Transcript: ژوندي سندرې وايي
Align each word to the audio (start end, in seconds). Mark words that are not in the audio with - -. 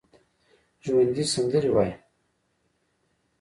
ژوندي 0.83 1.23
سندرې 1.33 1.69
وايي 1.75 1.93